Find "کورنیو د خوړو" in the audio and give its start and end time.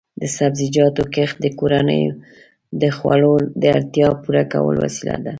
1.59-3.35